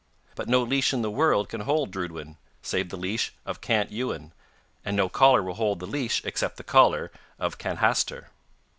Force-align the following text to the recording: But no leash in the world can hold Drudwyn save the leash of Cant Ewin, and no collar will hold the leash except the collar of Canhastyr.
But 0.33 0.49
no 0.49 0.63
leash 0.63 0.93
in 0.93 1.03
the 1.03 1.11
world 1.11 1.47
can 1.47 1.61
hold 1.61 1.91
Drudwyn 1.91 2.37
save 2.63 2.89
the 2.89 2.97
leash 2.97 3.33
of 3.45 3.61
Cant 3.61 3.91
Ewin, 3.91 4.31
and 4.83 4.97
no 4.97 5.07
collar 5.09 5.43
will 5.43 5.53
hold 5.53 5.79
the 5.79 5.85
leash 5.85 6.23
except 6.25 6.57
the 6.57 6.63
collar 6.63 7.11
of 7.37 7.59
Canhastyr. 7.59 8.29